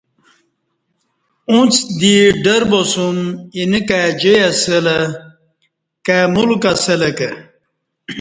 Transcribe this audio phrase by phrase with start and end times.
[1.49, 3.17] اُݩڅ دی ڈر باسُوم
[3.55, 4.97] اینہ کائی جائ اسہ لہ،
[6.05, 7.29] کائ ملک اسلہ کہ